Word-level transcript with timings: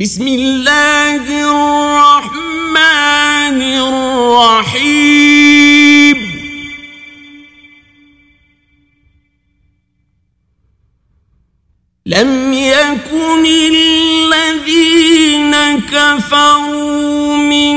بسم 0.00 0.28
الله 0.28 1.22
الرحمن 1.54 3.62
الرحيم. 4.42 6.16
لم 12.06 12.52
يكن 12.52 13.46
الذين 13.46 15.54
كفروا 15.80 17.36
من 17.36 17.76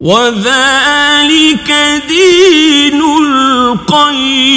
وذلك 0.00 1.70
دين 2.08 3.00
القيمة. 3.82 4.56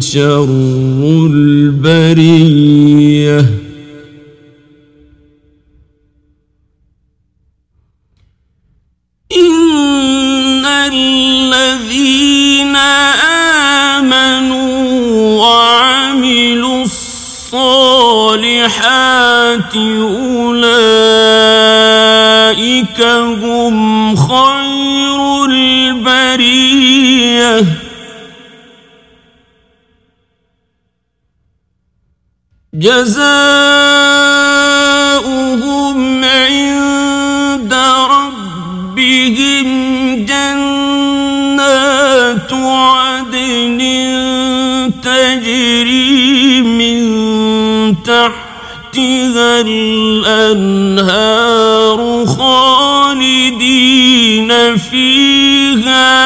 شر 0.00 0.48
البرية. 1.32 2.76
إن 9.32 10.64
الذين 10.92 11.56
آمنوا 13.96 14.76
وعملوا 15.40 16.82
الصالحات 16.82 17.36
أولئك 19.76 20.60
هم 23.42 24.16
خير 24.16 25.44
البرية. 25.44 26.65
جزاؤهم 32.78 33.16
عند 36.24 37.74
ربهم 38.10 39.68
جنات 40.26 41.72
عدن 42.52 43.80
تجري 45.02 46.62
من 46.62 47.02
تحتها 48.04 49.60
الأنهار 49.66 51.06
خالدين 52.26 53.70
فيها 54.76 56.25